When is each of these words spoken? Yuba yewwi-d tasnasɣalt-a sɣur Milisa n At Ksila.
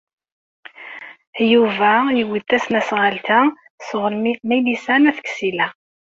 Yuba 1.51 1.91
yewwi-d 2.17 2.45
tasnasɣalt-a 2.49 3.39
sɣur 3.87 4.13
Milisa 4.49 4.95
n 5.01 5.09
At 5.11 5.19
Ksila. 5.27 5.67